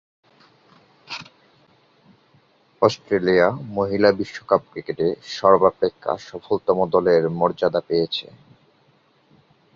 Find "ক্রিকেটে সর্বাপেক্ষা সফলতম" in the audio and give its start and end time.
4.71-6.77